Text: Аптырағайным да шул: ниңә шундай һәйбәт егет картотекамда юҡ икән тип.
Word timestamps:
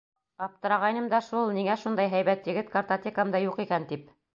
Аптырағайным 0.45 1.11
да 1.11 1.21
шул: 1.27 1.53
ниңә 1.59 1.77
шундай 1.85 2.13
һәйбәт 2.17 2.53
егет 2.55 2.77
картотекамда 2.79 3.49
юҡ 3.49 3.67
икән 3.69 3.93
тип. 3.95 4.15